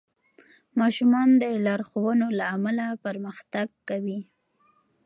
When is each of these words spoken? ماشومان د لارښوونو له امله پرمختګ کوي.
ماشومان 0.79 1.29
د 1.41 1.43
لارښوونو 1.65 2.27
له 2.39 2.45
امله 2.55 2.85
پرمختګ 3.05 3.67
کوي. 3.89 4.19